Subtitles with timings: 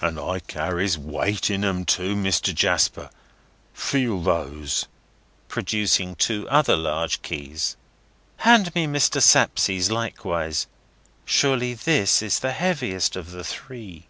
[0.00, 2.54] "And I carries weight in 'em too, Mr.
[2.54, 3.10] Jasper.
[3.72, 4.86] Feel those!"
[5.48, 7.76] producing two other large keys.
[8.46, 9.20] "Hand me Mr.
[9.20, 10.68] Sapsea's likewise.
[11.24, 14.06] Surely this is the heaviest of the three."